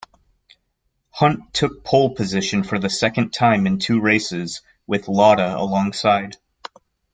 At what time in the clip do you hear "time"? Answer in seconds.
3.33-3.67